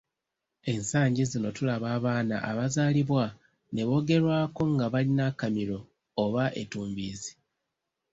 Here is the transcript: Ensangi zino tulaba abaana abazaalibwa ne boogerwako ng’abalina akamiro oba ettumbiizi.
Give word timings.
Ensangi 0.71 1.23
zino 1.31 1.49
tulaba 1.57 1.87
abaana 1.97 2.35
abazaalibwa 2.51 3.25
ne 3.73 3.81
boogerwako 3.87 4.61
ng’abalina 4.73 5.23
akamiro 5.31 5.79
oba 6.23 6.43
ettumbiizi. 6.61 7.33